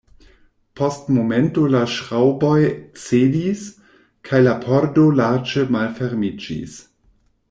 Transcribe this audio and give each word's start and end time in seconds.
Post 0.79 1.11
momento 1.17 1.65
la 1.73 1.81
ŝraŭboj 1.95 2.55
cedis, 3.01 3.61
kaj 4.31 4.41
la 4.47 4.57
pordo 4.67 5.05
larĝe 5.21 5.67
malfermiĝis. 5.77 6.79